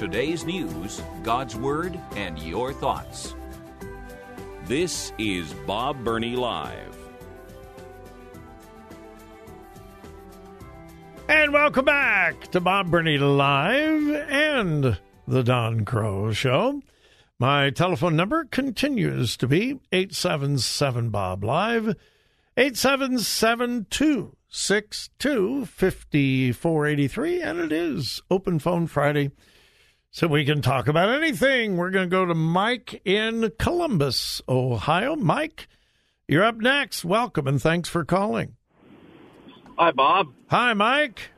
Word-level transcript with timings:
Today's 0.00 0.46
news, 0.46 1.02
God's 1.22 1.54
Word, 1.54 2.00
and 2.16 2.38
your 2.38 2.72
thoughts. 2.72 3.34
This 4.64 5.12
is 5.18 5.52
Bob 5.66 6.02
Burney 6.02 6.36
Live. 6.36 6.96
And 11.28 11.52
welcome 11.52 11.84
back 11.84 12.50
to 12.52 12.62
Bob 12.62 12.90
Burney 12.90 13.18
Live 13.18 14.08
and 14.30 14.98
the 15.28 15.42
Don 15.42 15.84
Crow 15.84 16.32
Show. 16.32 16.80
My 17.38 17.68
telephone 17.68 18.16
number 18.16 18.46
continues 18.46 19.36
to 19.36 19.46
be 19.46 19.80
877 19.92 21.10
Bob 21.10 21.44
Live, 21.44 21.88
877 22.56 23.86
262 23.90 25.66
5483, 25.66 27.42
and 27.42 27.58
it 27.58 27.70
is 27.70 28.22
Open 28.30 28.58
Phone 28.58 28.86
Friday 28.86 29.32
so 30.10 30.26
we 30.26 30.44
can 30.44 30.60
talk 30.60 30.88
about 30.88 31.08
anything. 31.10 31.76
We're 31.76 31.90
going 31.90 32.08
to 32.08 32.10
go 32.10 32.24
to 32.24 32.34
Mike 32.34 33.00
in 33.04 33.52
Columbus, 33.58 34.42
Ohio. 34.48 35.16
Mike, 35.16 35.68
you're 36.26 36.44
up 36.44 36.56
next. 36.56 37.04
Welcome 37.04 37.46
and 37.46 37.62
thanks 37.62 37.88
for 37.88 38.04
calling. 38.04 38.56
Hi, 39.78 39.92
Bob. 39.92 40.32
Hi, 40.48 40.74
Mike. 40.74 41.30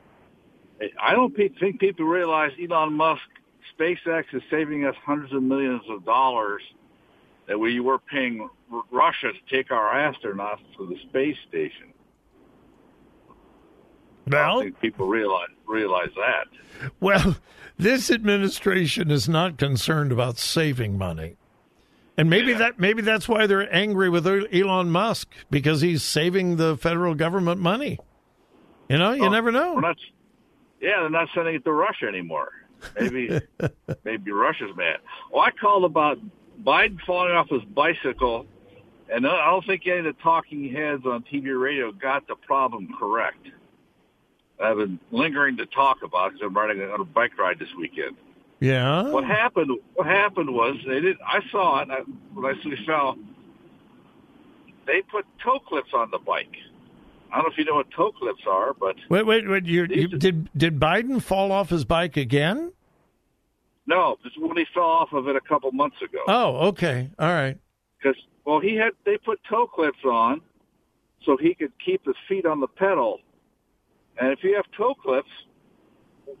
I 1.01 1.13
don't 1.13 1.35
think 1.35 1.79
people 1.79 2.05
realize 2.05 2.51
Elon 2.61 2.93
Musk, 2.93 3.21
SpaceX 3.79 4.25
is 4.33 4.41
saving 4.49 4.85
us 4.85 4.95
hundreds 5.05 5.33
of 5.33 5.43
millions 5.43 5.83
of 5.89 6.03
dollars 6.03 6.61
that 7.47 7.57
we 7.57 7.79
were 7.79 7.99
paying 7.99 8.49
Russia 8.91 9.31
to 9.31 9.55
take 9.55 9.71
our 9.71 9.93
astronauts 9.93 10.61
to 10.77 10.85
the 10.87 10.97
space 11.09 11.37
station. 11.47 11.92
Well, 14.27 14.41
I 14.41 14.53
don't 14.53 14.63
think 14.63 14.79
people 14.81 15.07
realize 15.07 15.49
realize 15.67 16.09
that. 16.15 16.89
Well, 16.99 17.37
this 17.77 18.11
administration 18.11 19.09
is 19.11 19.27
not 19.27 19.57
concerned 19.57 20.11
about 20.11 20.37
saving 20.37 20.97
money. 20.97 21.35
And 22.17 22.29
maybe 22.29 22.51
Yeah. 22.51 22.57
that 22.59 22.79
maybe 22.79 23.01
that's 23.01 23.27
why 23.27 23.47
they're 23.47 23.73
angry 23.73 24.09
with 24.09 24.27
Elon 24.27 24.91
Musk 24.91 25.29
because 25.49 25.81
he's 25.81 26.03
saving 26.03 26.57
the 26.57 26.77
federal 26.77 27.15
government 27.15 27.59
money. 27.59 27.97
You 28.89 28.97
know, 28.97 29.13
you 29.13 29.25
Oh, 29.25 29.29
never 29.29 29.51
know. 29.51 29.79
Not. 29.79 29.97
Yeah, 30.79 30.99
they're 31.01 31.09
not 31.09 31.29
sending 31.33 31.55
it 31.55 31.63
to 31.65 31.71
Russia 31.71 32.05
anymore. 32.07 32.49
Maybe 32.99 33.39
maybe 34.03 34.31
Russia's 34.31 34.75
mad. 34.75 34.97
Well, 35.31 35.41
I 35.41 35.51
called 35.51 35.85
about 35.85 36.19
Biden 36.63 36.99
falling 37.07 37.31
off 37.33 37.49
his 37.49 37.63
bicycle, 37.63 38.45
and 39.09 39.25
I 39.25 39.45
don't 39.49 39.65
think 39.65 39.87
any 39.87 39.99
of 39.99 40.05
the 40.05 40.13
talking 40.21 40.71
heads 40.71 41.05
on 41.05 41.23
TV 41.23 41.59
radio 41.59 41.91
got 41.91 42.27
the 42.27 42.35
problem 42.35 42.89
correct. 42.99 43.47
I've 44.61 44.77
been 44.77 44.99
lingering 45.11 45.57
to 45.57 45.65
talk 45.65 46.03
about 46.03 46.33
because 46.33 46.45
I'm 46.45 46.55
riding 46.55 46.81
on 46.81 46.99
a 46.99 47.05
bike 47.05 47.37
ride 47.37 47.59
this 47.59 47.73
weekend. 47.77 48.15
yeah. 48.59 49.09
What 49.09 49.23
happened? 49.23 49.71
What 49.95 50.07
happened 50.07 50.53
was 50.53 50.77
they 50.87 50.99
did. 50.99 51.17
I 51.25 51.39
saw 51.51 51.81
it 51.81 51.89
I, 51.91 51.99
when 52.33 52.45
I 52.55 52.85
fell. 52.85 53.17
They 54.85 55.01
put 55.01 55.25
toe 55.43 55.59
clips 55.59 55.89
on 55.93 56.11
the 56.11 56.19
bike. 56.19 56.55
I 57.31 57.37
don't 57.37 57.45
know 57.45 57.51
if 57.51 57.57
you 57.57 57.65
know 57.65 57.75
what 57.75 57.89
toe 57.91 58.11
clips 58.11 58.43
are, 58.47 58.73
but 58.73 58.95
Wait, 59.09 59.25
wait, 59.25 59.49
wait. 59.49 59.65
You, 59.65 59.85
you, 59.89 60.07
did 60.07 60.49
did 60.55 60.79
Biden 60.79 61.21
fall 61.21 61.51
off 61.51 61.69
his 61.69 61.83
bike 61.85 62.15
again? 62.17 62.71
no, 63.85 64.17
this 64.23 64.31
is 64.31 64.37
when 64.39 64.55
he 64.55 64.65
fell 64.73 64.83
off 64.83 65.11
of 65.13 65.27
it 65.27 65.35
a 65.35 65.41
couple 65.41 65.71
months 65.71 65.97
ago. 66.01 66.19
Oh, 66.27 66.67
okay. 66.67 67.09
All 67.19 67.27
right. 67.27 67.57
Because 67.97 68.15
well, 68.45 68.59
he 68.59 68.75
had 68.75 68.91
they 69.05 69.17
put 69.17 69.39
toe 69.49 69.67
clips 69.67 70.03
on 70.05 70.41
so 71.25 71.37
he 71.37 71.53
could 71.55 71.71
keep 71.83 72.05
his 72.05 72.15
feet 72.27 72.45
on 72.45 72.59
the 72.59 72.67
pedal. 72.67 73.19
And 74.19 74.31
if 74.31 74.43
you 74.43 74.55
have 74.55 74.65
toe 74.77 74.93
clips, 74.95 75.29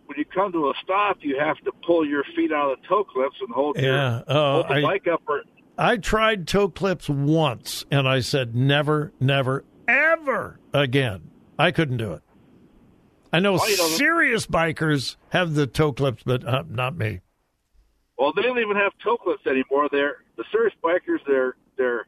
when 0.05 0.17
you 0.17 0.25
come 0.25 0.51
to 0.51 0.69
a 0.69 0.73
stop, 0.83 1.17
you 1.21 1.37
have 1.39 1.57
to 1.59 1.71
pull 1.85 2.05
your 2.07 2.23
feet 2.35 2.51
out 2.51 2.71
of 2.71 2.81
the 2.81 2.87
toe 2.87 3.03
clips 3.03 3.35
and 3.41 3.49
hold 3.53 3.77
Yeah. 3.77 3.83
your 4.17 4.23
Oh, 4.27 4.51
hold 4.53 4.65
the 4.69 4.73
I- 4.73 4.81
bike 4.81 5.07
up. 5.07 5.21
Or, 5.27 5.43
I 5.77 5.97
tried 5.97 6.47
toe 6.47 6.69
clips 6.69 7.09
once, 7.09 7.85
and 7.91 8.07
I 8.07 8.19
said 8.19 8.55
never, 8.55 9.11
never, 9.19 9.65
ever 9.87 10.59
again. 10.73 11.31
I 11.57 11.71
couldn't 11.71 11.97
do 11.97 12.13
it. 12.13 12.21
I 13.31 13.39
know 13.39 13.53
Well, 13.53 13.69
you 13.69 13.77
know, 13.77 13.83
the- 13.89 13.95
serious 13.95 14.45
bikers 14.45 15.15
have 15.29 15.55
the 15.55 15.65
toe 15.65 15.91
clips, 15.93 16.21
but 16.23 16.45
uh, 16.47 16.63
not 16.69 16.95
me. 16.95 17.21
well, 18.17 18.31
they 18.35 18.43
don't 18.43 18.59
even 18.59 18.75
have 18.77 18.91
toe 19.03 19.17
clips 19.17 19.45
anymore. 19.47 19.89
They're 19.91 20.17
the 20.37 20.43
serious 20.51 20.73
bikers. 20.83 21.25
Their 21.25 21.55
their 21.75 22.05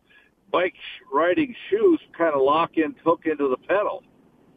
bike 0.52 0.76
riding 1.12 1.56
shoes 1.70 2.00
kind 2.16 2.36
of 2.36 2.42
lock 2.42 2.78
in, 2.78 2.96
hook 3.04 3.26
into 3.26 3.48
the 3.50 3.58
pedal. 3.68 4.04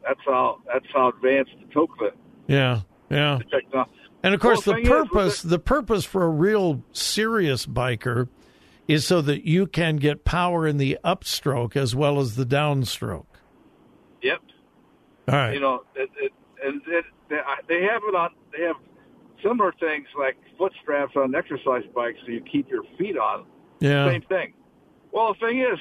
That's 0.06 0.20
how 0.24 0.60
that's 0.72 0.86
how 0.92 1.08
advanced 1.08 1.52
the 1.60 1.86
clip 1.86 2.16
Yeah, 2.46 2.80
yeah. 3.10 3.38
And 4.22 4.34
of 4.34 4.40
course, 4.40 4.66
Well, 4.66 4.76
the 4.76 4.82
the 4.82 4.88
thing 4.88 4.96
is, 4.96 5.00
with 5.02 5.10
purpose 5.10 5.42
the 5.42 5.58
purpose 5.58 6.04
for 6.04 6.24
a 6.24 6.28
real 6.28 6.82
serious 6.92 7.66
biker 7.66 8.28
is 8.88 9.06
so 9.06 9.20
that 9.20 9.46
you 9.46 9.66
can 9.66 9.96
get 9.96 10.24
power 10.24 10.66
in 10.66 10.78
the 10.78 10.98
upstroke 11.04 11.76
as 11.76 11.94
well 11.94 12.18
as 12.18 12.34
the 12.36 12.46
downstroke. 12.46 13.26
Yep. 14.22 14.40
All 15.28 15.34
right. 15.34 15.52
you 15.52 15.60
know, 15.60 15.84
it, 15.94 16.08
it, 16.18 16.32
and 16.64 16.80
it, 16.86 17.04
they, 17.28 17.36
they 17.68 17.82
have 17.82 18.02
it 18.08 18.14
on. 18.14 18.30
They 18.56 18.64
have 18.64 18.76
similar 19.42 19.72
things 19.78 20.06
like 20.18 20.36
foot 20.56 20.72
straps 20.82 21.14
on 21.16 21.34
exercise 21.34 21.84
bikes, 21.94 22.18
so 22.24 22.32
you 22.32 22.40
keep 22.40 22.68
your 22.70 22.82
feet 22.98 23.18
on. 23.18 23.44
yeah. 23.80 24.08
Same 24.08 24.22
thing. 24.22 24.54
Well, 25.12 25.34
the 25.34 25.46
thing 25.46 25.60
is, 25.60 25.78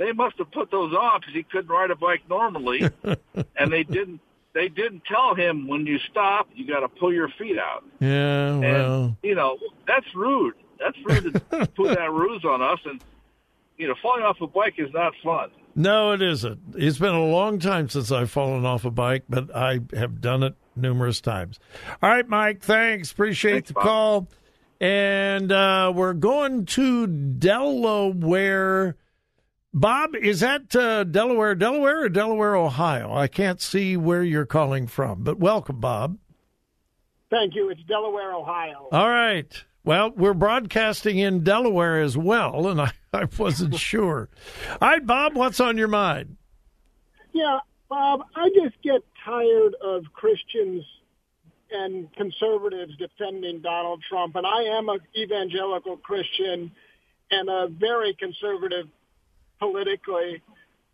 they 0.00 0.10
must 0.12 0.36
have 0.38 0.50
put 0.50 0.72
those 0.72 0.92
on 0.94 1.20
because 1.20 1.34
he 1.34 1.44
couldn't 1.44 1.68
ride 1.70 1.90
a 1.92 1.94
bike 1.94 2.22
normally, 2.28 2.80
and 3.56 3.70
they 3.72 3.84
didn't. 3.84 4.20
They 4.52 4.66
didn't 4.68 5.04
tell 5.06 5.36
him 5.36 5.68
when 5.68 5.86
you 5.86 6.00
stop, 6.10 6.48
you 6.56 6.66
got 6.66 6.80
to 6.80 6.88
pull 6.88 7.12
your 7.14 7.28
feet 7.38 7.56
out. 7.56 7.84
Yeah. 8.00 8.08
And 8.54 8.60
Well. 8.62 9.16
you 9.22 9.36
know 9.36 9.58
that's 9.86 10.12
rude. 10.12 10.54
That's 10.80 10.96
rude 11.04 11.34
to 11.34 11.66
put 11.76 11.96
that 11.96 12.10
ruse 12.10 12.44
on 12.44 12.60
us. 12.60 12.80
And 12.84 13.00
you 13.76 13.86
know, 13.86 13.94
falling 14.02 14.24
off 14.24 14.40
a 14.40 14.48
bike 14.48 14.74
is 14.78 14.92
not 14.92 15.12
fun. 15.22 15.50
No, 15.76 16.10
it 16.10 16.20
isn't. 16.20 16.58
It's 16.74 16.98
been 16.98 17.14
a 17.14 17.24
long 17.24 17.60
time 17.60 17.88
since 17.88 18.10
I've 18.10 18.28
fallen 18.30 18.66
off 18.66 18.84
a 18.84 18.90
bike, 18.90 19.22
but 19.28 19.54
I 19.54 19.78
have 19.94 20.20
done 20.20 20.42
it 20.42 20.56
numerous 20.74 21.20
times. 21.20 21.60
All 22.02 22.10
right, 22.10 22.28
Mike, 22.28 22.60
thanks. 22.60 23.12
Appreciate 23.12 23.52
Thanks, 23.52 23.68
the 23.68 23.74
Bob. 23.74 23.84
call. 23.84 24.28
And 24.80 25.52
uh, 25.52 25.92
we're 25.94 26.14
going 26.14 26.66
to 26.66 27.06
Delaware. 27.06 28.96
Bob, 29.72 30.16
is 30.16 30.40
that 30.40 30.74
uh, 30.74 31.04
Delaware, 31.04 31.54
Delaware, 31.54 32.04
or 32.04 32.08
Delaware, 32.08 32.56
Ohio? 32.56 33.14
I 33.14 33.28
can't 33.28 33.60
see 33.60 33.96
where 33.96 34.24
you're 34.24 34.46
calling 34.46 34.88
from, 34.88 35.22
but 35.22 35.38
welcome, 35.38 35.78
Bob. 35.80 36.18
Thank 37.30 37.54
you. 37.54 37.70
It's 37.70 37.82
Delaware, 37.84 38.34
Ohio. 38.34 38.88
All 38.90 39.08
right. 39.08 39.64
Well, 39.84 40.10
we're 40.10 40.34
broadcasting 40.34 41.18
in 41.18 41.44
Delaware 41.44 42.00
as 42.00 42.18
well, 42.18 42.66
and 42.66 42.80
I, 42.80 42.92
I 43.12 43.28
wasn't 43.38 43.76
sure. 43.76 44.28
All 44.82 44.88
right, 44.88 45.06
Bob, 45.06 45.36
what's 45.36 45.60
on 45.60 45.78
your 45.78 45.88
mind? 45.88 46.36
Yeah, 47.32 47.60
Bob, 47.88 48.22
I 48.34 48.48
just 48.48 48.80
get 48.82 49.02
tired 49.24 49.76
of 49.82 50.04
Christians 50.12 50.84
and 51.70 52.12
conservatives 52.14 52.96
defending 52.96 53.60
Donald 53.60 54.02
Trump, 54.08 54.34
and 54.34 54.44
I 54.44 54.62
am 54.76 54.88
an 54.88 54.98
evangelical 55.16 55.96
Christian 55.96 56.72
and 57.30 57.48
a 57.48 57.68
very 57.68 58.14
conservative 58.14 58.88
politically. 59.60 60.42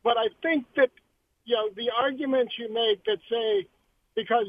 But 0.02 0.18
I 0.18 0.26
think 0.42 0.66
that, 0.76 0.90
you 1.44 1.56
know, 1.56 1.70
the 1.74 1.90
arguments 1.98 2.54
you 2.58 2.72
make 2.72 3.04
that 3.04 3.18
say 3.30 3.66
because 4.14 4.46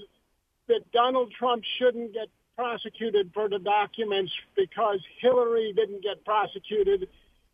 that 0.68 0.92
Donald 0.92 1.32
Trump 1.32 1.64
shouldn't 1.78 2.14
get 2.14 2.28
prosecuted 2.58 3.32
for 3.34 3.48
the 3.48 3.60
documents 3.60 4.34
because 4.56 5.00
Hillary 5.20 5.74
didn't 5.74 6.04
get 6.04 6.26
prosecuted 6.26 7.08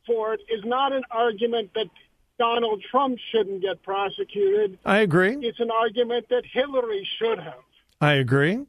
for 0.05 0.33
it 0.33 0.41
is 0.49 0.63
not 0.65 0.93
an 0.93 1.03
argument 1.11 1.71
that 1.75 1.89
Donald 2.39 2.83
Trump 2.89 3.19
shouldn't 3.31 3.61
get 3.61 3.83
prosecuted. 3.83 4.77
I 4.85 4.99
agree. 4.99 5.37
It's 5.41 5.59
an 5.59 5.71
argument 5.71 6.27
that 6.29 6.43
Hillary 6.45 7.07
should 7.17 7.39
have. 7.39 7.61
I 8.01 8.13
agree. 8.13 8.65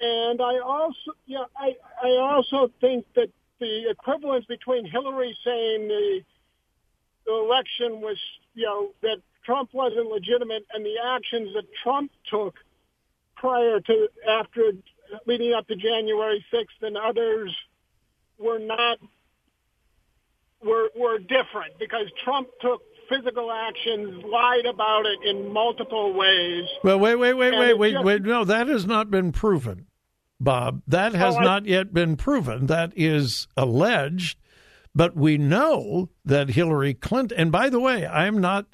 And 0.00 0.40
I 0.40 0.58
also, 0.60 1.12
yeah, 1.26 1.44
I, 1.56 1.76
I 2.02 2.16
also 2.16 2.70
think 2.80 3.04
that 3.14 3.28
the 3.58 3.90
equivalence 3.90 4.46
between 4.46 4.86
Hillary 4.86 5.36
saying 5.44 5.88
the, 5.88 6.22
the 7.26 7.34
election 7.34 8.00
was, 8.00 8.16
you 8.54 8.64
know, 8.64 8.90
that 9.02 9.18
Trump 9.44 9.70
wasn't 9.72 10.06
legitimate, 10.06 10.64
and 10.72 10.84
the 10.84 10.96
actions 11.04 11.54
that 11.54 11.64
Trump 11.82 12.10
took 12.30 12.54
prior 13.36 13.80
to 13.80 14.08
after 14.28 14.72
leading 15.26 15.52
up 15.54 15.66
to 15.68 15.76
January 15.76 16.44
6th 16.52 16.86
and 16.86 16.96
others 16.96 17.54
were 18.38 18.58
not 18.58 18.98
were 20.62 20.90
were 20.94 21.18
different 21.18 21.78
because 21.78 22.06
Trump 22.22 22.48
took 22.60 22.82
physical 23.08 23.50
actions, 23.50 24.22
lied 24.24 24.66
about 24.66 25.04
it 25.06 25.28
in 25.28 25.52
multiple 25.52 26.12
ways. 26.12 26.64
Well, 26.84 26.98
wait, 27.00 27.16
wait, 27.16 27.34
wait, 27.34 27.58
wait, 27.58 27.78
wait, 27.78 27.92
just- 27.92 28.04
wait. 28.04 28.22
No, 28.22 28.44
that 28.44 28.68
has 28.68 28.86
not 28.86 29.10
been 29.10 29.32
proven, 29.32 29.86
Bob. 30.38 30.82
That 30.86 31.14
has 31.14 31.36
I- 31.36 31.42
not 31.42 31.66
yet 31.66 31.92
been 31.92 32.16
proven. 32.16 32.66
That 32.66 32.92
is 32.94 33.48
alleged, 33.56 34.38
but 34.94 35.16
we 35.16 35.38
know 35.38 36.10
that 36.24 36.50
Hillary 36.50 36.94
Clinton. 36.94 37.38
And 37.38 37.52
by 37.52 37.68
the 37.68 37.80
way, 37.80 38.06
I'm 38.06 38.38
not. 38.38 38.66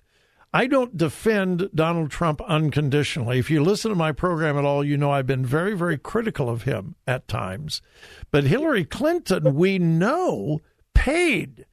I 0.55 0.67
don't 0.67 0.97
defend 0.97 1.69
Donald 1.75 2.11
Trump 2.11 2.41
unconditionally. 2.43 3.39
If 3.39 3.51
you 3.51 3.63
listen 3.63 3.91
to 3.91 3.95
my 3.95 4.13
program 4.13 4.57
at 4.57 4.65
all, 4.65 4.83
you 4.83 4.97
know 4.97 5.11
I've 5.11 5.27
been 5.27 5.45
very, 5.45 5.77
very 5.77 5.99
critical 5.99 6.49
of 6.49 6.63
him 6.63 6.95
at 7.07 7.29
times. 7.29 7.83
But 8.31 8.45
Hillary 8.45 8.85
Clinton, 8.87 9.55
we 9.55 9.79
know, 9.79 10.63
paid 10.95 11.67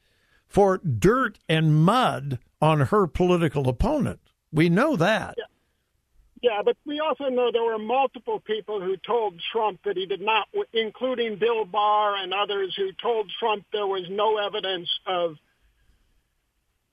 for 0.48 0.80
dirt 0.80 1.40
and 1.48 1.84
mud 1.84 2.40
on 2.62 2.82
her 2.82 3.08
political 3.08 3.70
opponent. 3.70 4.20
We 4.52 4.68
know 4.68 4.96
that. 4.98 5.36
Yeah, 5.38 5.46
but 6.64 6.76
we 6.86 7.00
also 7.00 7.30
know 7.30 7.52
there 7.52 7.64
were 7.64 7.80
multiple 7.80 8.40
people 8.40 8.82
who 8.82 8.98
told 8.98 9.42
Trump 9.52 9.80
that 9.86 9.96
he 9.96 10.06
did 10.06 10.22
not, 10.22 10.48
including 10.74 11.38
Bill 11.38 11.66
Barr 11.66 12.16
and 12.18 12.34
others 12.34 12.74
who 12.76 12.92
told 13.02 13.32
Trump 13.40 13.66
there 13.72 13.88
was 13.88 14.06
no 14.10 14.38
evidence 14.38 14.90
of 15.08 15.36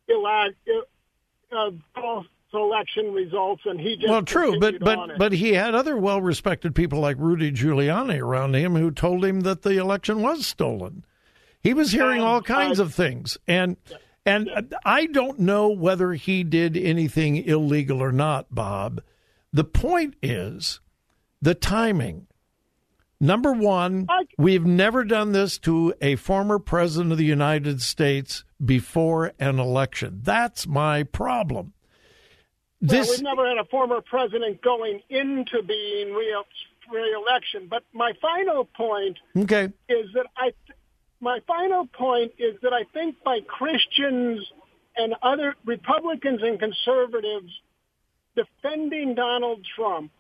illag- 0.09 0.55
uh, 0.69 1.57
of 1.57 1.75
false 1.95 2.27
election 2.53 3.13
results, 3.13 3.63
and 3.65 3.81
he 3.81 3.97
just 3.97 4.09
well, 4.09 4.23
true, 4.23 4.59
but 4.61 4.79
but 4.81 5.19
but 5.19 5.33
he 5.33 5.55
had 5.55 5.75
other 5.75 5.97
well-respected 5.97 6.75
people 6.75 7.01
like 7.01 7.17
Rudy 7.19 7.51
Giuliani 7.51 8.21
around 8.21 8.55
him 8.55 8.77
who 8.77 8.91
told 8.91 9.25
him 9.25 9.41
that 9.43 9.63
the 9.63 9.79
election 9.79 10.23
was 10.23 10.47
stolen. 10.47 11.05
He 11.63 11.75
was 11.75 11.93
hearing 11.93 12.23
all 12.23 12.41
kinds 12.41 12.79
of 12.79 12.95
things, 12.95 13.37
and 13.47 13.77
and 14.25 14.75
I 14.85 15.07
don't 15.07 15.41
know 15.41 15.69
whether 15.69 16.13
he 16.15 16.45
did 16.45 16.77
anything 16.77 17.37
illegal 17.37 18.03
or 18.03 18.13
not, 18.13 18.47
Bob. 18.55 19.03
The 19.53 19.65
point 19.65 20.15
is 20.23 20.81
the 21.43 21.55
timing. 21.55 22.27
Number 23.21 23.53
one, 23.53 24.07
we've 24.39 24.65
never 24.65 25.05
done 25.05 25.33
this 25.33 25.59
to 25.59 25.93
a 26.01 26.17
former 26.17 26.59
president 26.59 27.13
of 27.13 27.19
the 27.19 27.25
United 27.25 27.83
States 27.83 28.45
before 28.65 29.33
an 29.39 29.59
election. 29.59 30.21
That's 30.23 30.67
my 30.67 31.03
problem. 31.03 31.75
Well, 32.81 33.01
This 33.01 33.11
we've 33.11 33.23
never 33.23 33.47
had 33.47 33.59
a 33.59 33.67
former 33.67 34.01
president 34.01 34.63
going 34.63 35.03
into 35.11 35.63
being 35.63 36.15
re- 36.15 36.45
re-election. 36.91 37.67
But 37.69 37.83
my 37.93 38.13
final 38.23 38.65
point 38.65 39.19
okay. 39.37 39.65
is 39.89 40.07
that 40.15 40.27
I, 40.37 40.53
my 41.21 41.41
final 41.47 41.87
point 41.87 42.33
is 42.39 42.57
that 42.63 42.73
I 42.73 42.85
think 42.95 43.17
by 43.23 43.41
Christians 43.41 44.41
and 44.97 45.15
other 45.23 45.57
Republicans 45.67 46.41
and 46.43 46.59
conservatives 46.59 47.53
defending 48.35 49.15
Donald 49.15 49.65
Trump, 49.77 50.11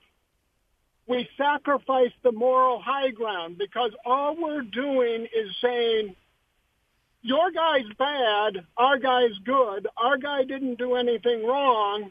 we 1.07 1.29
sacrifice 1.37 2.13
the 2.23 2.33
moral 2.33 2.81
high 2.81 3.11
ground 3.11 3.59
because 3.59 3.91
all 4.05 4.37
we're 4.41 4.63
doing 4.63 5.25
is 5.25 5.51
saying, 5.61 6.15
your 7.23 7.51
guy's 7.51 7.89
bad, 7.99 8.65
our 8.77 8.99
guy's 8.99 9.37
good, 9.45 9.87
our 9.97 10.17
guy 10.17 10.45
didn't 10.45 10.77
do 10.79 10.95
anything 10.95 11.45
wrong, 11.45 12.11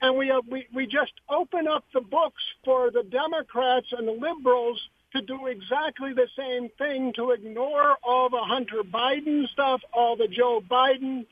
and 0.00 0.16
we, 0.16 0.30
uh, 0.30 0.40
we, 0.50 0.66
we 0.74 0.86
just 0.86 1.12
open 1.28 1.68
up 1.68 1.84
the 1.92 2.00
books 2.00 2.42
for 2.64 2.90
the 2.90 3.02
Democrats 3.02 3.86
and 3.92 4.08
the 4.08 4.12
liberals 4.12 4.80
to 5.12 5.22
do 5.22 5.46
exactly 5.46 6.12
the 6.14 6.28
same 6.36 6.68
thing, 6.78 7.12
to 7.16 7.30
ignore 7.30 7.96
all 8.02 8.30
the 8.30 8.40
Hunter 8.40 8.82
Biden 8.82 9.48
stuff, 9.48 9.80
all 9.92 10.16
the 10.16 10.28
Joe 10.28 10.62
Biden 10.68 11.26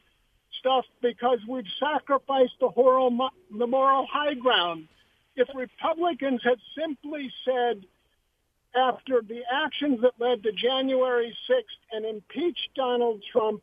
stuff, 0.59 0.85
because 1.03 1.39
we've 1.49 1.65
sacrificed 1.79 2.55
the 2.61 2.71
moral, 2.77 3.31
the 3.57 3.67
moral 3.67 4.07
high 4.07 4.35
ground. 4.35 4.89
If 5.37 5.49
Republicans 5.55 6.41
had 6.45 6.59
simply 6.77 7.33
said, 7.45 7.85
after 8.75 9.23
the 9.23 9.43
actions 9.51 10.01
that 10.03 10.13
led 10.19 10.43
to 10.43 10.53
January 10.53 11.37
6th 11.49 11.63
and 11.93 12.05
impeached 12.05 12.69
Donald 12.75 13.23
Trump, 13.33 13.63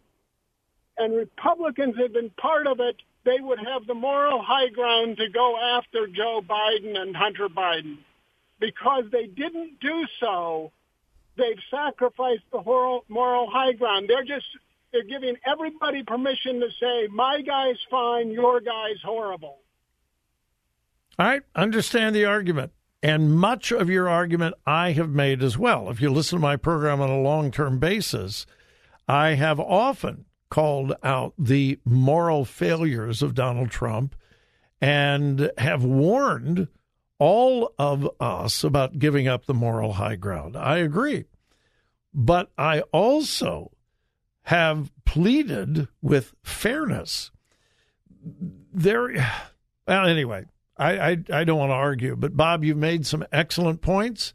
and 0.97 1.15
Republicans 1.15 1.95
had 1.97 2.13
been 2.13 2.30
part 2.31 2.68
of 2.68 2.80
it, 2.80 2.95
they 3.25 3.39
would 3.39 3.59
have 3.59 3.86
the 3.86 3.94
moral 3.94 4.41
high 4.41 4.69
ground 4.69 5.18
to 5.18 5.30
go 5.30 5.57
after 5.57 6.07
Joe 6.07 6.41
Biden 6.48 6.98
and 6.98 7.15
Hunter 7.15 7.50
Biden. 7.50 7.98
Because 8.59 9.03
they 9.12 9.25
didn't 9.25 9.80
do 9.81 10.06
so, 10.19 10.71
they've 11.36 11.59
sacrificed 11.69 12.44
the 12.51 12.62
moral, 12.62 13.03
moral 13.09 13.50
high 13.50 13.74
ground. 13.74 14.07
They're 14.07 14.24
just 14.24 14.45
they're 14.95 15.03
giving 15.03 15.36
everybody 15.45 16.03
permission 16.03 16.62
to 16.62 16.68
say, 16.80 17.07
my 17.12 17.42
guy's 17.42 17.75
fine, 17.92 18.31
your 18.31 18.62
guy's 18.62 19.01
horrible. 19.03 19.59
All 21.19 21.25
right, 21.25 21.42
understand 21.53 22.15
the 22.15 22.25
argument. 22.25 22.71
And 23.03 23.38
much 23.38 23.71
of 23.71 23.89
your 23.89 24.07
argument 24.07 24.56
I 24.65 24.94
have 24.94 25.09
made 25.09 25.44
as 25.44 25.57
well. 25.57 25.89
If 25.89 26.01
you 26.01 26.09
listen 26.09 26.38
to 26.38 26.42
my 26.42 26.56
program 26.56 27.01
on 27.01 27.09
a 27.09 27.21
long 27.21 27.51
term 27.51 27.77
basis, 27.77 28.45
I 29.07 29.31
have 29.31 29.59
often 29.59 30.25
called 30.50 30.94
out 31.03 31.33
the 31.38 31.80
moral 31.83 32.45
failures 32.45 33.21
of 33.21 33.36
Donald 33.36 33.69
Trump 33.69 34.15
and 34.81 35.51
have 35.57 35.83
warned 35.83 36.69
all 37.19 37.74
of 37.77 38.09
us 38.19 38.63
about 38.63 38.98
giving 38.98 39.27
up 39.27 39.45
the 39.45 39.53
moral 39.53 39.94
high 39.94 40.15
ground. 40.15 40.56
I 40.56 40.77
agree. 40.77 41.25
But 42.13 42.50
I 42.57 42.81
also 42.91 43.71
have 44.45 44.92
pleaded 45.06 45.88
with 46.01 46.36
fairness. 46.44 47.31
There, 48.74 49.13
well, 49.88 50.07
anyway, 50.07 50.45
I, 50.77 50.97
I, 51.12 51.18
I 51.31 51.44
don't 51.44 51.59
want 51.59 51.69
to 51.71 51.75
argue, 51.75 52.15
but 52.15 52.36
Bob, 52.36 52.63
you've 52.63 52.77
made 52.77 53.06
some 53.06 53.25
excellent 53.31 53.81
points, 53.81 54.33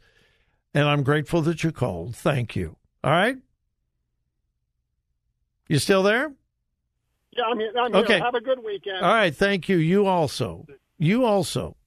and 0.73 0.87
I'm 0.87 1.03
grateful 1.03 1.41
that 1.43 1.63
you 1.63 1.71
called. 1.71 2.15
Thank 2.15 2.55
you. 2.55 2.75
All 3.03 3.11
right. 3.11 3.37
You 5.67 5.79
still 5.79 6.03
there? 6.03 6.33
Yeah, 7.31 7.43
I'm 7.49 7.59
here. 7.59 7.71
I'm 7.79 7.95
Okay. 7.95 8.15
here. 8.15 8.23
Have 8.23 8.35
a 8.35 8.41
good 8.41 8.63
weekend. 8.63 8.97
All 9.01 9.13
right. 9.13 9.33
Thank 9.33 9.69
you. 9.69 9.77
You 9.77 10.05
also. 10.05 10.65
You 10.97 11.23
also. 11.23 11.77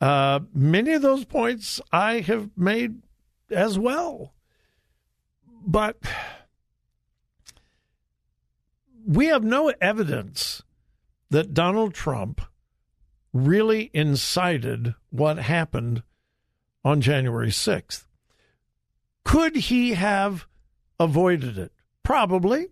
Uh, 0.00 0.40
many 0.54 0.94
of 0.94 1.02
those 1.02 1.24
points 1.24 1.80
I 1.92 2.20
have 2.20 2.50
made 2.56 3.02
as 3.50 3.78
well. 3.78 4.32
But 5.66 5.98
we 9.06 9.26
have 9.26 9.44
no 9.44 9.72
evidence 9.80 10.62
that 11.30 11.54
Donald 11.54 11.94
Trump 11.94 12.40
really 13.32 13.90
incited 13.92 14.94
what 15.10 15.38
happened 15.38 16.02
on 16.84 17.00
January 17.00 17.48
6th. 17.48 18.06
Could 19.24 19.56
he 19.56 19.94
have 19.94 20.46
avoided 21.00 21.58
it? 21.58 21.72
Probably. 22.02 22.68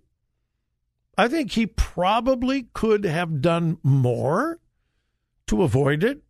I 1.16 1.28
think 1.28 1.52
he 1.52 1.66
probably 1.66 2.68
could 2.72 3.04
have 3.04 3.40
done 3.40 3.78
more 3.82 4.60
to 5.46 5.62
avoid 5.62 6.04
it, 6.04 6.22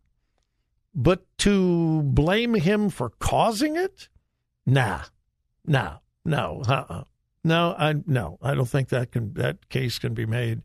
but 0.95 1.25
to 1.39 2.01
blame 2.03 2.55
him 2.55 2.89
for 2.89 3.09
causing 3.09 3.75
it? 3.75 4.09
Nah, 4.65 5.01
nah, 5.65 5.97
no, 6.25 6.63
uh-uh. 6.67 7.03
No, 7.43 7.75
I 7.77 7.95
no, 8.05 8.37
I 8.41 8.55
don't 8.55 8.69
think 8.69 8.89
that 8.89 9.11
can 9.11 9.33
that 9.33 9.69
case 9.69 9.99
can 9.99 10.13
be 10.13 10.25
made 10.25 10.61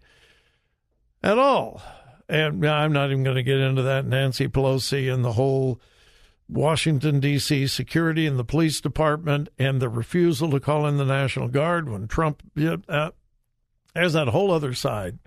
at 1.23 1.39
all. 1.39 1.83
And 2.29 2.65
I'm 2.67 2.93
not 2.93 3.11
even 3.11 3.25
going 3.25 3.37
to 3.37 3.43
get 3.43 3.59
into 3.59 3.83
that 3.83 4.05
Nancy 4.05 4.49
Pelosi 4.49 5.13
and 5.13 5.25
the 5.25 5.33
whole 5.33 5.81
Washington 6.49 7.21
D.C. 7.21 7.67
security 7.67 8.27
and 8.27 8.39
the 8.39 8.45
police 8.45 8.81
department 8.81 9.49
and 9.59 9.81
the 9.81 9.89
refusal 9.89 10.51
to 10.51 10.61
call 10.61 10.87
in 10.87 10.99
the 10.99 11.05
National 11.05 11.49
Guard 11.49 11.89
when 11.89 12.07
Trump. 12.07 12.43
Uh, 12.89 13.11
that 13.95 14.29
whole 14.29 14.51
other 14.51 14.75
side. 14.75 15.19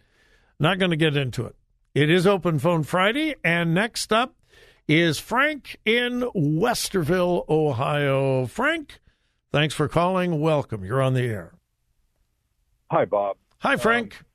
Not 0.60 0.80
going 0.80 0.92
to 0.92 0.98
get 0.98 1.18
into 1.18 1.46
it. 1.46 1.56
It 1.94 2.10
is 2.10 2.26
Open 2.26 2.60
Phone 2.60 2.84
Friday, 2.84 3.36
and 3.44 3.74
next 3.74 4.14
up 4.14 4.36
is 4.88 5.20
Frank 5.20 5.78
in 5.86 6.22
Westerville, 6.36 7.48
Ohio. 7.50 8.46
Frank, 8.46 9.00
thanks 9.52 9.74
for 9.74 9.88
calling. 9.88 10.40
Welcome. 10.40 10.84
You're 10.84 11.02
on 11.02 11.14
the 11.14 11.22
air. 11.24 11.54
Hi, 12.92 13.06
Bob. 13.06 13.38
Hi, 13.60 13.76
Frank. 13.78 14.18
Um, 14.20 14.26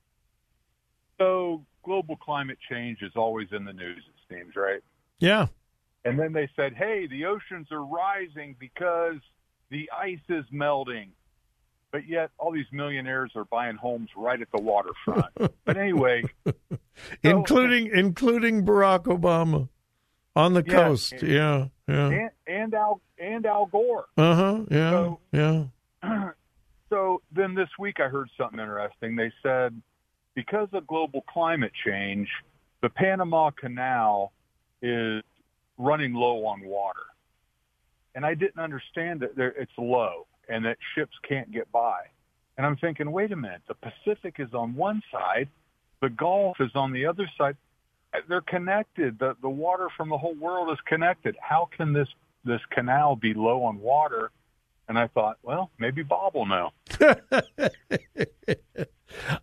so, 1.19 1.67
global 1.85 2.17
climate 2.17 2.59
change 2.71 2.99
is 3.03 3.13
always 3.17 3.49
in 3.53 3.65
the 3.65 3.73
news, 3.73 4.03
it 4.07 4.35
seems, 4.35 4.55
right? 4.57 4.81
yeah. 5.19 5.47
And 6.05 6.17
then 6.21 6.33
they 6.33 6.49
said, 6.55 6.73
hey, 6.75 7.09
the 7.09 7.25
oceans 7.25 7.67
are 7.73 7.85
rising 7.85 8.55
because 8.61 9.17
the 9.71 9.91
ice 9.93 10.21
is 10.29 10.45
melting. 10.53 11.11
but 11.91 12.07
yet 12.07 12.31
all 12.39 12.53
these 12.53 12.67
millionaires 12.71 13.33
are 13.35 13.45
buying 13.47 13.75
homes 13.75 14.09
right 14.17 14.41
at 14.41 14.47
the 14.55 14.63
waterfront. 14.63 15.27
but 15.65 15.77
anyway, 15.77 16.23
so, 16.47 16.53
including 17.25 17.87
including 17.93 18.65
Barack 18.65 19.05
Obama 19.07 19.69
on 20.37 20.53
the 20.55 20.63
Yeah, 20.65 20.73
coast. 20.75 21.13
and- 21.15 21.23
yeah, 21.29 21.67
yeah. 21.88 22.09
and, 22.09 22.31
and 22.47 22.75
Al 22.75 23.00
and 23.19 23.47
Al 23.47 23.66
Gore. 23.66 24.07
Uh 24.16 24.35
huh. 24.35 24.61
Yeah, 24.71 24.90
So- 24.90 25.21
yeah. 25.33 25.64
so 26.90 27.23
then 27.33 27.55
this 27.55 27.69
week 27.78 28.00
I 28.00 28.09
heard 28.09 28.28
something 28.37 28.59
interesting. 28.61 29.16
They 29.16 29.33
said 29.43 29.81
because 30.35 30.69
of 30.73 30.87
global 30.87 31.23
climate 31.23 31.73
change, 31.85 32.28
the 32.83 32.88
Panama 32.90 33.50
Canal 33.50 34.33
is 34.83 35.23
running 35.78 36.14
low 36.14 36.45
on 36.47 36.62
water. 36.64 37.00
And 38.14 38.25
I 38.25 38.35
didn't 38.35 38.59
understand 38.61 39.21
that 39.21 39.37
there, 39.37 39.49
it's 39.59 39.73
low 39.78 40.26
and 40.49 40.64
that 40.64 40.78
ships 40.95 41.12
can't 41.28 41.50
get 41.52 41.71
by. 41.73 42.00
And 42.57 42.66
I'm 42.66 42.76
thinking, 42.76 43.11
wait 43.11 43.33
a 43.33 43.37
minute, 43.37 43.62
the 43.69 43.75
Pacific 43.75 44.37
is 44.38 44.55
on 44.55 44.75
one 44.75 45.02
side, 45.12 45.49
the 46.00 46.09
Gulf 46.09 46.57
is 46.61 46.71
on 46.75 46.93
the 46.93 47.05
other 47.07 47.28
side. 47.37 47.57
They're 48.29 48.41
connected. 48.41 49.19
The 49.19 49.37
the 49.41 49.49
water 49.49 49.89
from 49.97 50.09
the 50.09 50.19
whole 50.19 50.35
world 50.35 50.71
is 50.71 50.79
connected. 50.87 51.37
How 51.41 51.69
can 51.77 51.93
this 51.93 52.09
this 52.45 52.61
canal 52.71 53.17
be 53.17 53.35
low 53.35 53.65
on 53.65 53.79
water? 53.79 54.31
And 54.89 54.99
I 54.99 55.09
thought, 55.09 55.39
well, 55.43 55.71
maybe 55.79 56.03
Bob 56.05 56.35
will 56.35 56.47
know. 56.47 56.71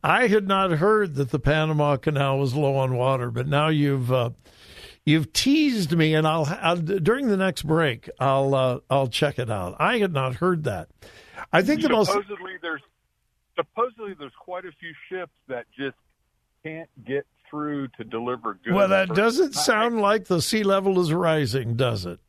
I 0.04 0.28
had 0.28 0.48
not 0.48 0.72
heard 0.72 1.16
that 1.16 1.32
the 1.32 1.40
Panama 1.40 1.98
Canal 1.98 2.40
was 2.40 2.56
low 2.56 2.76
on 2.78 2.96
water, 2.96 3.30
but 3.30 3.48
now 3.48 3.68
you've 3.68 4.12
uh, 4.12 4.30
you've 5.06 5.34
teased 5.34 5.96
me, 5.96 6.14
and 6.14 6.26
I'll, 6.28 6.46
I'll 6.62 6.78
during 6.78 7.28
the 7.28 7.38
next 7.38 7.64
break 7.64 8.10
I'll 8.20 8.56
uh, 8.56 8.80
I'll 8.90 9.08
check 9.08 9.40
it 9.40 9.50
out. 9.50 9.76
I 9.80 9.98
had 9.98 10.14
not 10.14 10.36
heard 10.36 10.64
that. 10.64 10.90
I 11.52 11.62
think 11.62 11.82
the 11.82 11.90
most 11.90 12.12
supposedly 12.12 12.54
there's 12.62 12.82
supposedly 13.56 14.14
there's 14.18 14.32
quite 14.40 14.66
a 14.66 14.72
few 14.80 14.94
ships 15.10 15.34
that 15.48 15.66
just 15.78 15.98
can't 16.64 16.90
get 17.06 17.26
through 17.54 17.88
to 17.90 18.04
deliver 18.04 18.56
goods. 18.56 18.74
well 18.76 18.88
that 18.88 19.10
doesn't 19.10 19.54
sound 19.54 20.02
like 20.02 20.26
the 20.26 20.42
sea 20.42 20.64
level 20.64 21.00
is 21.00 21.14
rising, 21.14 21.76
does 21.76 22.04
it? 22.08 22.20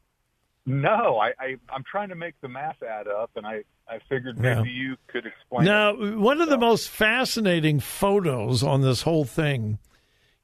No, 0.66 1.19
I, 1.19 1.28
I 1.38 1.57
I'm 1.71 1.83
trying 1.90 2.11
to 2.11 2.14
make 2.14 2.35
the 2.43 2.49
math 2.49 2.83
add 2.83 3.09
up, 3.09 3.31
and 3.37 3.47
I 3.47 3.64
I 3.88 4.00
figured 4.09 4.37
Yeah. 4.38 4.57
maybe 4.57 4.71
you 4.71 4.97
could 5.09 5.25
explain. 5.26 5.64
Now, 5.64 5.90
it. 5.90 6.19
one 6.19 6.40
of 6.43 6.49
the 6.50 6.59
most 6.59 6.90
fascinating 6.90 7.81
photos 7.81 8.62
on 8.62 8.83
this 8.83 9.02
whole 9.02 9.25
thing 9.25 9.78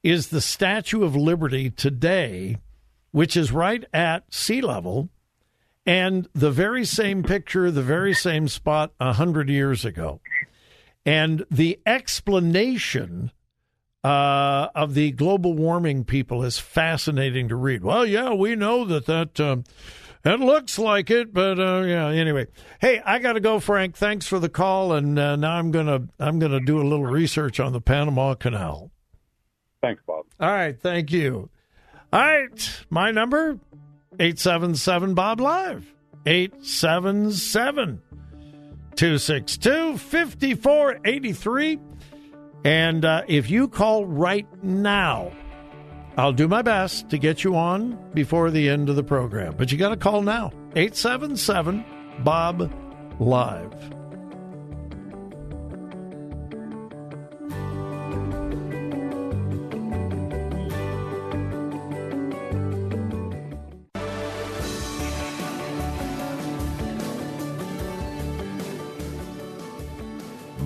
is 0.03 0.29
the 0.29 0.41
Statue 0.41 1.05
of 1.05 1.15
Liberty 1.15 1.69
today, 1.71 2.57
which 3.11 3.37
is 3.37 3.53
right 3.53 3.85
at 3.93 4.33
sea 4.33 4.61
level, 4.63 5.11
and 5.87 6.27
the 6.35 6.51
very 6.51 6.85
same 6.87 7.23
picture, 7.23 7.71
the 7.71 7.83
very 7.83 8.15
same 8.15 8.49
spot 8.49 8.93
a 8.99 9.13
hundred 9.15 9.49
years 9.51 9.85
ago. 9.85 10.21
And 11.07 11.45
the 11.51 11.81
explanation 11.87 13.31
uh, 14.03 14.69
of 14.75 14.95
the 14.95 15.11
global 15.13 15.55
warming 15.55 16.05
people 16.05 16.43
is 16.43 16.59
fascinating 16.59 17.49
to 17.49 17.57
read. 17.57 17.83
Well, 17.83 18.07
yeah, 18.07 18.33
we 18.33 18.57
know 18.57 18.85
that 18.85 19.07
that 19.07 19.39
um, 19.41 19.65
it 20.25 20.41
looks 20.41 20.79
like 20.79 21.11
it, 21.11 21.33
but 21.33 21.59
uh, 21.59 21.83
yeah. 21.87 22.09
Anyway, 22.09 22.47
hey, 22.81 23.01
I 23.05 23.19
got 23.19 23.35
to 23.35 23.41
go, 23.41 23.61
Frank. 23.61 23.97
Thanks 23.97 24.27
for 24.27 24.39
the 24.39 24.49
call, 24.49 24.93
and 24.93 25.19
uh, 25.19 25.37
now 25.37 25.53
I'm 25.53 25.71
gonna 25.71 26.09
I'm 26.19 26.39
gonna 26.39 26.61
do 26.61 26.81
a 26.81 26.85
little 26.85 27.07
research 27.07 27.61
on 27.61 27.73
the 27.73 27.81
Panama 27.81 28.35
Canal. 28.35 28.91
Thanks, 29.83 30.03
Bob. 30.07 30.27
All 30.39 30.51
right, 30.51 30.79
thank 30.79 31.11
you. 31.13 31.51
All 32.13 32.21
right, 32.21 32.85
my 32.91 33.11
number 33.11 33.59
eight 34.19 34.39
seven 34.39 34.75
seven 34.75 35.15
Bob 35.15 35.41
Live 35.41 35.93
eight 36.27 36.65
seven 36.65 37.33
seven. 37.33 38.03
262 38.97 39.97
5483. 39.97 41.79
And 42.65 43.05
uh, 43.05 43.23
if 43.29 43.51
you 43.51 43.69
call 43.69 44.05
right 44.05 44.47
now, 44.63 45.33
I'll 46.17 46.33
do 46.33 46.49
my 46.49 46.63
best 46.63 47.09
to 47.11 47.19
get 47.19 47.45
you 47.45 47.57
on 47.57 47.99
before 48.13 48.51
the 48.51 48.69
end 48.69 48.89
of 48.89 48.97
the 48.97 49.03
program. 49.03 49.55
But 49.57 49.73
you 49.73 49.79
got 49.79 49.91
to 49.91 49.97
call 49.97 50.23
now 50.23 50.53
877 50.77 51.85
Bob 52.23 52.71
Live. 53.19 54.00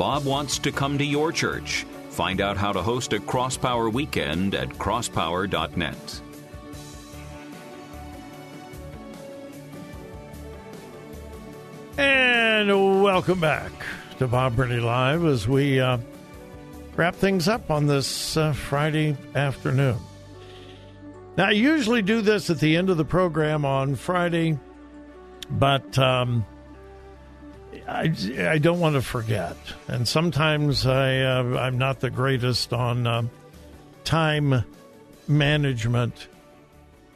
Bob 0.04 0.26
wants 0.26 0.58
to 0.58 0.70
come 0.70 0.98
to 0.98 1.04
your 1.04 1.32
church. 1.32 1.86
Find 2.10 2.42
out 2.42 2.58
how 2.58 2.72
to 2.74 2.82
host 2.82 3.14
a 3.14 3.18
Crosspower 3.18 3.90
weekend 3.90 4.54
at 4.54 4.68
crosspower.net. 4.68 6.20
And 11.96 13.02
welcome 13.02 13.40
back 13.40 13.72
to 14.18 14.28
Bob 14.28 14.56
Burney 14.56 14.78
Live 14.78 15.24
as 15.24 15.48
we 15.48 15.80
uh, 15.80 15.96
wrap 16.96 17.14
things 17.14 17.48
up 17.48 17.70
on 17.70 17.86
this 17.86 18.36
uh, 18.36 18.52
Friday 18.52 19.16
afternoon. 19.34 19.96
Now, 21.38 21.46
I 21.46 21.52
usually 21.52 22.02
do 22.02 22.20
this 22.20 22.50
at 22.50 22.60
the 22.60 22.76
end 22.76 22.90
of 22.90 22.98
the 22.98 23.06
program 23.06 23.64
on 23.64 23.94
Friday, 23.94 24.58
but 25.48 25.98
um, 25.98 26.44
I, 27.86 28.14
I 28.38 28.58
don't 28.58 28.80
want 28.80 28.94
to 28.94 29.02
forget. 29.02 29.56
And 29.88 30.08
sometimes 30.08 30.86
I, 30.86 31.20
uh, 31.20 31.58
I'm 31.58 31.78
not 31.78 32.00
the 32.00 32.10
greatest 32.10 32.72
on 32.72 33.06
uh, 33.06 33.22
time 34.04 34.64
management. 35.28 36.28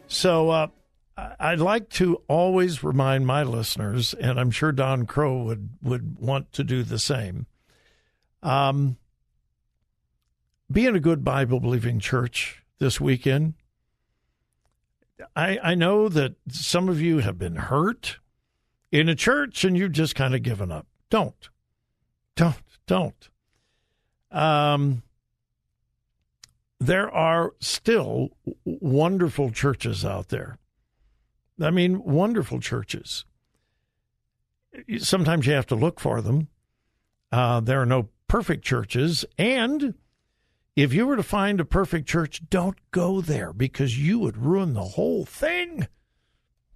So 0.08 0.50
uh, 0.50 0.68
I'd 1.38 1.60
like 1.60 1.88
to 1.90 2.22
always 2.28 2.84
remind 2.84 3.26
my 3.26 3.42
listeners, 3.42 4.14
and 4.14 4.38
I'm 4.38 4.50
sure 4.50 4.72
Don 4.72 5.06
Crow 5.06 5.42
would, 5.44 5.70
would 5.82 6.18
want 6.18 6.52
to 6.54 6.64
do 6.64 6.82
the 6.82 6.98
same. 6.98 7.46
Um, 8.42 8.98
be 10.70 10.86
in 10.86 10.94
a 10.94 11.00
good 11.00 11.24
Bible 11.24 11.60
believing 11.60 11.98
church 11.98 12.62
this 12.78 13.00
weekend. 13.00 13.54
I, 15.34 15.58
I 15.62 15.74
know 15.74 16.08
that 16.08 16.34
some 16.50 16.88
of 16.88 17.00
you 17.00 17.18
have 17.18 17.38
been 17.38 17.56
hurt 17.56 18.18
in 18.90 19.08
a 19.08 19.14
church 19.14 19.64
and 19.64 19.76
you've 19.76 19.92
just 19.92 20.14
kind 20.14 20.34
of 20.34 20.42
given 20.42 20.70
up. 20.70 20.86
Don't. 21.10 21.48
Don't. 22.36 22.56
Don't. 22.86 23.28
Um, 24.30 25.02
there 26.80 27.10
are 27.10 27.54
still 27.60 28.30
wonderful 28.64 29.50
churches 29.50 30.04
out 30.04 30.28
there. 30.28 30.58
I 31.60 31.70
mean, 31.70 32.02
wonderful 32.02 32.60
churches. 32.60 33.24
Sometimes 34.98 35.46
you 35.46 35.54
have 35.54 35.66
to 35.66 35.74
look 35.74 35.98
for 35.98 36.20
them. 36.20 36.48
Uh, 37.32 37.60
there 37.60 37.82
are 37.82 37.86
no 37.86 38.08
perfect 38.28 38.64
churches. 38.64 39.24
And 39.36 39.94
if 40.76 40.94
you 40.94 41.06
were 41.06 41.16
to 41.16 41.22
find 41.22 41.58
a 41.58 41.64
perfect 41.64 42.08
church, 42.08 42.42
don't 42.48 42.78
go 42.92 43.20
there 43.20 43.52
because 43.52 43.98
you 43.98 44.20
would 44.20 44.36
ruin 44.36 44.74
the 44.74 44.84
whole 44.84 45.24
thing 45.24 45.88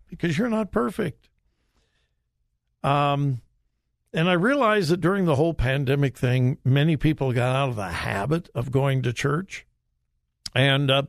because 0.09 0.37
you're 0.37 0.49
not 0.49 0.73
perfect. 0.73 1.29
Um, 2.83 3.41
and 4.13 4.29
I 4.29 4.35
realized 4.35 4.91
that 4.91 5.01
during 5.01 5.25
the 5.25 5.37
whole 5.37 5.55
pandemic 5.55 6.17
thing, 6.17 6.59
many 6.65 6.97
people 6.97 7.33
got 7.33 7.57
out 7.57 7.69
of 7.71 7.77
the 7.77 7.89
habit 7.89 8.49
of 8.55 8.71
going 8.71 9.03
to 9.03 9.13
church. 9.13 9.67
And 10.55 10.91
uh, 10.91 11.05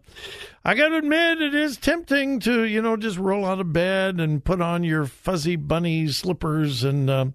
I 0.64 0.74
got 0.74 0.90
to 0.90 0.98
admit, 0.98 1.42
it 1.42 1.54
is 1.54 1.76
tempting 1.76 2.40
to, 2.42 2.64
you 2.64 2.82
know, 2.82 2.96
just 2.96 3.18
roll 3.18 3.46
out 3.46 3.60
of 3.60 3.74
bed 3.74 4.22
and 4.22 4.44
put 4.44 4.62
on 4.62 4.86
your 4.86 5.06
fuzzy 5.06 5.58
bunny 5.58 6.08
slippers 6.08 6.86
and 6.86 7.10
uh, 7.10 7.26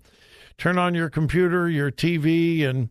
turn 0.56 0.78
on 0.78 0.94
your 0.94 1.10
computer, 1.10 1.68
your 1.68 1.90
TV, 1.90 2.64
and 2.66 2.88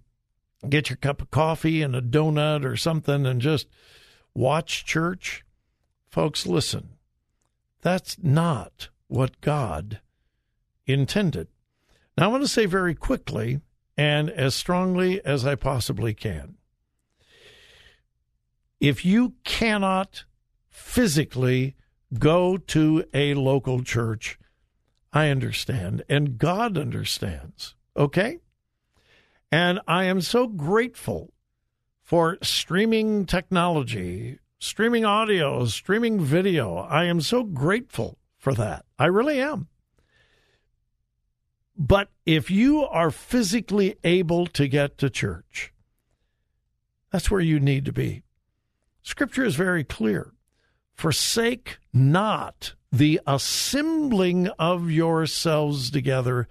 get 0.70 0.92
your 0.92 0.98
cup 0.98 1.22
of 1.22 1.32
coffee 1.32 1.82
and 1.82 1.96
a 1.96 2.02
donut 2.02 2.64
or 2.64 2.78
something 2.78 3.26
and 3.26 3.42
just 3.42 3.68
watch 4.36 4.86
church. 4.86 5.44
Folks, 6.12 6.46
listen, 6.46 6.90
that's 7.82 8.18
not 8.22 8.90
what 9.08 9.42
God 9.42 10.00
intended. 10.88 11.48
Now, 12.18 12.26
I 12.26 12.28
want 12.28 12.44
to 12.44 12.48
say 12.48 12.66
very 12.66 12.96
quickly 12.96 13.62
and 13.96 14.30
as 14.30 14.56
strongly 14.56 15.24
as 15.24 15.46
I 15.46 15.56
possibly 15.56 16.14
can 16.14 16.58
if 18.80 19.04
you 19.04 19.34
cannot 19.44 20.26
physically 20.70 21.76
go 22.20 22.58
to 22.58 23.04
a 23.14 23.34
local 23.34 23.84
church, 23.84 24.40
I 25.12 25.30
understand, 25.30 26.04
and 26.08 26.38
God 26.38 26.78
understands. 26.78 27.76
Okay? 27.96 28.40
And 29.52 29.80
I 29.88 30.04
am 30.06 30.22
so 30.22 30.48
grateful 30.48 31.34
for 32.04 32.38
streaming 32.42 33.26
technology, 33.26 34.40
streaming 34.60 35.06
audio, 35.06 35.66
streaming 35.66 36.20
video. 36.20 36.76
I 36.78 37.06
am 37.06 37.22
so 37.22 37.44
grateful 37.44 38.18
for 38.38 38.54
that. 38.54 38.86
I 39.00 39.06
really 39.06 39.42
am. 39.42 39.68
But 41.78 42.10
if 42.26 42.50
you 42.50 42.84
are 42.84 43.12
physically 43.12 43.96
able 44.04 44.48
to 44.48 44.68
get 44.68 44.98
to 44.98 45.10
church, 45.10 45.74
that's 47.12 47.30
where 47.30 47.42
you 47.42 47.60
need 47.60 47.86
to 47.86 47.94
be. 47.94 48.24
Scripture 49.04 49.46
is 49.46 49.56
very 49.56 49.84
clear. 49.84 50.34
Forsake 50.96 51.78
not 51.94 52.74
the 52.92 53.22
assembling 53.28 54.48
of 54.58 54.90
yourselves 54.90 55.92
together 55.92 56.48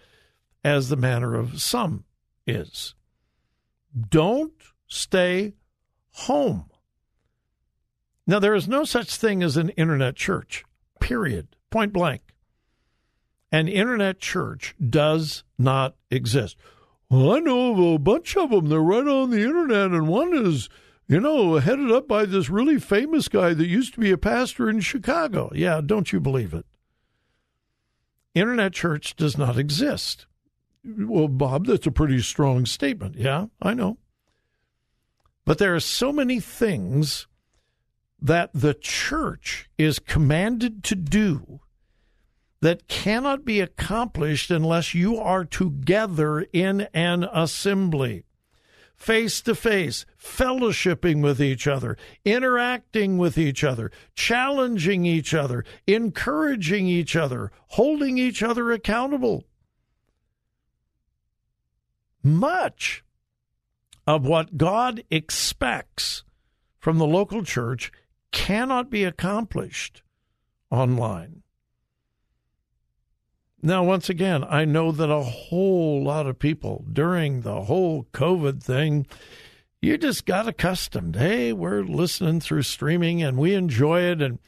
as 0.63 0.89
the 0.89 0.97
manner 0.97 1.35
of 1.35 1.61
some 1.61 2.05
is. 2.47 2.95
Don't 4.09 4.53
stay 4.87 5.55
home. 6.11 6.71
Now, 8.29 8.39
there 8.39 8.55
is 8.55 8.69
no 8.69 8.85
such 8.85 9.17
thing 9.17 9.43
as 9.43 9.57
an 9.57 9.71
internet 9.71 10.17
church, 10.17 10.65
period, 11.01 11.57
point 11.71 11.93
blank. 11.93 12.23
An 13.53 13.69
internet 13.69 14.19
church 14.19 14.75
does 14.85 15.45
not 15.59 15.95
exist. 16.11 16.57
Well, 17.09 17.33
I 17.33 17.39
know 17.39 17.73
of 17.73 17.95
a 17.95 17.99
bunch 17.99 18.37
of 18.37 18.51
them. 18.51 18.69
They're 18.69 18.81
right 18.81 19.07
on 19.07 19.31
the 19.31 19.43
internet, 19.43 19.93
and 19.93 20.09
one 20.09 20.35
is, 20.35 20.69
you 21.07 21.21
know, 21.21 21.55
headed 21.59 21.93
up 21.93 22.09
by 22.09 22.25
this 22.25 22.51
really 22.51 22.81
famous 22.81 23.29
guy 23.29 23.55
that 23.55 23.67
used 23.67 23.95
to 23.95 24.01
be 24.01 24.11
a 24.11 24.19
pastor 24.19 24.69
in 24.69 24.81
Chicago. 24.81 25.51
Yeah, 25.55 25.81
don't 25.85 26.13
you 26.13 26.19
believe 26.19 26.53
it? 26.53 26.67
Internet 28.35 28.73
church 28.73 29.15
does 29.15 29.39
not 29.39 29.57
exist. 29.57 30.27
Well, 30.85 31.29
Bob, 31.29 31.67
that's 31.67 31.87
a 31.87 31.93
pretty 31.93 32.21
strong 32.21 32.67
statement. 32.67 33.17
Yeah, 33.17 33.47
I 33.63 33.75
know. 33.75 33.99
But 35.45 35.59
there 35.59 35.75
are 35.75 35.81
so 35.81 36.13
many 36.13 36.41
things 36.41 37.29
that 38.21 38.51
the 38.53 38.75
church 38.75 39.71
is 39.79 40.01
commanded 40.01 40.83
to 40.85 40.97
do 40.97 41.61
that 42.61 42.89
cannot 42.89 43.45
be 43.45 43.61
accomplished 43.61 44.51
unless 44.51 44.95
you 44.95 45.19
are 45.19 45.45
together 45.45 46.41
in 46.53 46.83
an 46.95 47.25
assembly, 47.25 48.25
face 48.95 49.41
to 49.43 49.55
face, 49.55 50.07
fellowshipping 50.19 51.23
with 51.23 51.41
each 51.41 51.67
other, 51.67 51.97
interacting 52.25 53.19
with 53.19 53.37
each 53.37 53.63
other, 53.63 53.91
challenging 54.15 55.05
each 55.05 55.35
other, 55.35 55.65
encouraging 55.87 56.87
each 56.87 57.15
other, 57.15 57.53
holding 57.69 58.17
each 58.17 58.43
other 58.43 58.73
accountable. 58.73 59.45
Much 62.23 63.05
of 64.07 64.27
what 64.27 64.57
God 64.57 65.05
expects 65.11 66.25
from 66.79 66.99
the 66.99 67.07
local 67.07 67.45
church 67.45 67.93
cannot 68.33 68.91
be 68.91 69.05
accomplished 69.05 70.03
online. 70.71 71.43
Now, 73.67 73.83
once 73.83 74.09
again, 74.09 74.45
I 74.45 74.65
know 74.65 74.93
that 74.93 75.11
a 75.11 75.25
whole 75.25 76.01
lot 76.05 76.29
of 76.29 76.39
people 76.39 76.85
during 76.93 77.41
the 77.41 77.63
whole 77.63 78.07
COVID 78.13 78.63
thing, 78.63 79.09
you 79.83 79.99
just 79.99 80.25
got 80.25 80.47
accustomed. 80.47 81.17
Hey, 81.17 81.53
we're 81.53 81.83
listening 81.83 82.39
through 82.39 82.63
streaming 82.63 83.25
and 83.25 83.37
we 83.37 83.55
enjoy 83.55 84.03
it 84.03 84.23
and, 84.23 84.39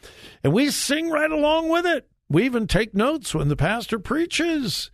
and 0.44 0.52
we 0.52 0.70
sing 0.70 1.10
right 1.10 1.32
along 1.32 1.68
with 1.68 1.84
it. 1.84 2.08
We 2.28 2.44
even 2.44 2.68
take 2.68 2.94
notes 2.94 3.34
when 3.34 3.48
the 3.48 3.56
pastor 3.56 3.98
preaches. 3.98 4.92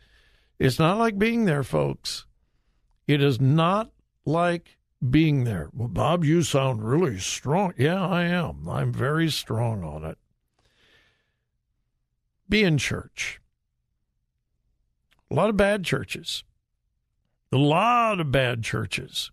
It's 0.59 0.79
not 0.79 0.97
like 0.97 1.19
being 1.19 1.45
there, 1.45 1.63
folks. 1.63 2.25
It 3.07 3.23
is 3.23 3.39
not 3.43 3.91
like 4.25 4.79
being 5.11 5.45
there. 5.45 5.69
Well, 5.75 5.89
Bob, 5.89 6.25
you 6.25 6.43
sound 6.45 6.83
really 6.83 7.19
strong. 7.19 7.75
Yeah, 7.77 8.03
I 8.03 8.23
am. 8.23 8.71
I'm 8.71 8.91
very 8.91 9.31
strong 9.31 9.85
on 9.85 10.03
it. 10.03 10.17
Be 12.49 12.65
in 12.65 12.79
church. 12.79 13.43
A 15.35 15.37
lot 15.37 15.51
of 15.51 15.57
bad 15.57 15.83
churches. 15.83 16.45
A 17.51 17.57
lot 17.57 18.21
of 18.21 18.31
bad 18.31 18.63
churches. 18.63 19.33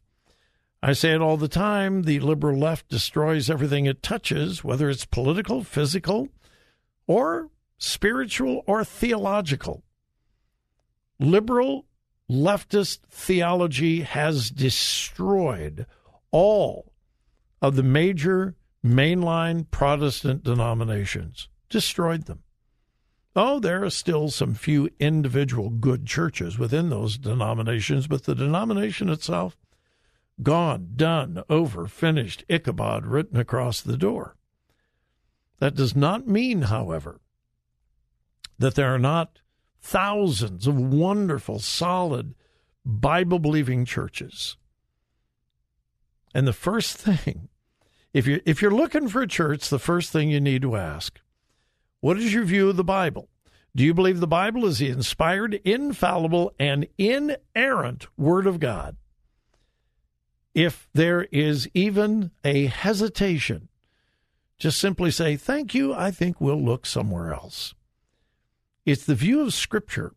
I 0.81 0.93
say 0.93 1.13
it 1.13 1.22
all 1.22 1.38
the 1.38 1.48
time 1.48 2.01
the 2.01 2.20
liberal 2.20 2.58
left 2.58 2.89
destroys 2.89 3.51
everything 3.51 3.86
it 3.86 4.01
touches, 4.01 4.63
whether 4.63 4.89
it's 4.89 5.05
political, 5.05 5.63
physical, 5.63 6.29
or 7.05 7.51
spiritual 7.77 8.63
or 8.65 8.84
theological. 8.84 9.84
Liberal 11.19 11.86
leftist 12.28 13.02
theology 13.12 14.02
has 14.02 14.49
destroyed 14.49 15.86
all 16.32 16.93
of 17.62 17.76
the 17.76 17.84
major 17.84 18.56
mainline 18.84 19.69
Protestant 19.69 20.43
denominations, 20.43 21.47
destroyed 21.69 22.26
them. 22.26 22.41
Oh, 23.36 23.60
there 23.60 23.84
are 23.86 23.89
still 23.89 24.30
some 24.30 24.54
few 24.54 24.89
individual 25.00 25.70
good 25.70 26.06
churches 26.06 26.60
within 26.60 26.89
those 26.89 27.17
denominations, 27.17 28.08
but 28.08 28.24
the 28.24 28.36
denomination 28.36 29.10
itself, 29.10 29.56
gone, 30.44 30.89
done, 30.96 31.41
over, 31.50 31.88
finished, 31.88 32.44
Ichabod 32.50 33.06
written 33.06 33.38
across 33.38 33.80
the 33.80 33.98
door. 33.98 34.36
That 35.60 35.76
does 35.76 35.96
not 35.96 36.28
mean, 36.28 36.63
however, 36.63 37.22
that 38.60 38.76
there 38.76 38.94
are 38.94 39.00
not 39.00 39.39
thousands 39.80 40.67
of 40.67 40.76
wonderful, 40.76 41.60
solid, 41.60 42.36
Bible 42.84 43.39
believing 43.39 43.86
churches. 43.86 44.58
And 46.34 46.46
the 46.46 46.54
first 46.54 46.98
thing, 46.98 47.48
if 48.13 48.28
you're, 48.28 48.41
if 48.46 48.62
you're 48.62 48.72
looking 48.72 49.08
for 49.08 49.22
a 49.22 49.28
church, 49.28 49.70
the 49.70 49.80
first 49.80 50.12
thing 50.12 50.30
you 50.30 50.41
need 50.41 50.63
to 50.63 50.76
ask 50.76 51.22
what 52.02 52.18
is 52.18 52.34
your 52.34 52.44
view 52.44 52.70
of 52.70 52.78
the 52.78 52.84
Bible? 52.84 53.30
Do 53.76 53.84
you 53.84 53.94
believe 53.94 54.20
the 54.20 54.28
Bible 54.28 54.66
is 54.66 54.80
the 54.80 54.90
inspired, 54.90 55.54
infallible, 55.64 56.54
and 56.60 56.88
inerrant 56.98 58.08
Word 58.18 58.46
of 58.46 58.60
God? 58.60 58.98
If 60.54 60.90
there 60.94 61.24
is 61.32 61.70
even 61.74 62.32
a 62.44 62.66
hesitation, 62.66 63.70
just 64.58 64.80
simply 64.80 65.10
say, 65.10 65.38
Thank 65.38 65.74
you, 65.74 65.94
I 65.94 66.12
think 66.12 66.42
we'll 66.42 66.62
look 66.62 66.86
somewhere 66.86 67.34
else. 67.34 67.74
It's 68.86 69.06
the 69.06 69.16
view 69.16 69.42
of 69.42 69.54
Scripture 69.54 70.14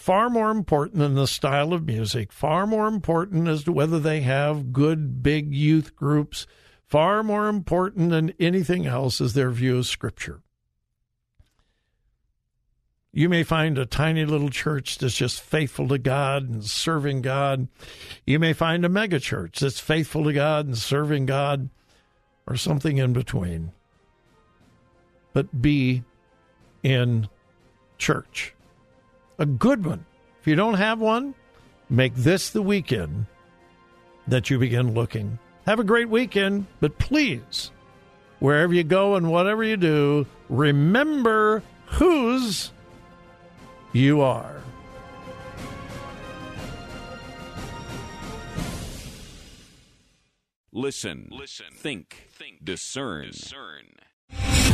far 0.00 0.30
more 0.30 0.50
important 0.50 0.98
than 0.98 1.14
the 1.14 1.26
style 1.26 1.74
of 1.74 1.86
music, 1.86 2.32
far 2.32 2.66
more 2.66 2.86
important 2.86 3.48
as 3.48 3.64
to 3.64 3.72
whether 3.72 3.98
they 3.98 4.22
have 4.22 4.72
good 4.72 5.22
big 5.22 5.54
youth 5.54 5.94
groups, 5.94 6.46
far 6.86 7.22
more 7.22 7.48
important 7.48 8.10
than 8.10 8.32
anything 8.40 8.86
else 8.86 9.20
is 9.20 9.34
their 9.34 9.50
view 9.50 9.76
of 9.76 9.86
Scripture. 9.86 10.40
You 13.12 13.28
may 13.28 13.42
find 13.42 13.76
a 13.76 13.86
tiny 13.86 14.24
little 14.24 14.50
church 14.50 14.98
that's 14.98 15.16
just 15.16 15.40
faithful 15.40 15.88
to 15.88 15.98
God 15.98 16.48
and 16.48 16.64
serving 16.64 17.22
God. 17.22 17.66
You 18.24 18.38
may 18.38 18.52
find 18.52 18.84
a 18.84 18.88
megachurch 18.88 19.58
that's 19.58 19.80
faithful 19.80 20.24
to 20.24 20.32
God 20.32 20.66
and 20.66 20.78
serving 20.78 21.26
God, 21.26 21.70
or 22.46 22.56
something 22.56 22.98
in 22.98 23.12
between. 23.12 23.72
But 25.32 25.60
be 25.60 26.04
in 26.82 27.28
church. 27.98 28.54
A 29.38 29.46
good 29.46 29.84
one. 29.84 30.04
If 30.40 30.46
you 30.46 30.54
don't 30.54 30.74
have 30.74 31.00
one, 31.00 31.34
make 31.88 32.14
this 32.14 32.50
the 32.50 32.62
weekend 32.62 33.26
that 34.28 34.50
you 34.50 34.58
begin 34.58 34.94
looking. 34.94 35.38
Have 35.66 35.80
a 35.80 35.84
great 35.84 36.08
weekend, 36.08 36.66
but 36.80 36.98
please, 36.98 37.72
wherever 38.38 38.72
you 38.72 38.84
go 38.84 39.16
and 39.16 39.30
whatever 39.30 39.64
you 39.64 39.76
do, 39.76 40.26
remember 40.48 41.62
whose 41.86 42.72
you 43.92 44.20
are. 44.20 44.60
Listen, 50.72 51.28
listen, 51.32 51.66
think, 51.74 52.28
think, 52.30 52.64
discern. 52.64 53.26
discern. 53.26 53.86